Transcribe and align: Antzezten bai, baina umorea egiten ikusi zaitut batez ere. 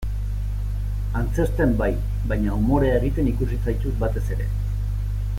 Antzezten 1.19 1.75
bai, 1.81 1.89
baina 2.31 2.55
umorea 2.61 2.95
egiten 3.01 3.29
ikusi 3.33 3.59
zaitut 3.69 4.01
batez 4.05 4.25
ere. 4.37 4.49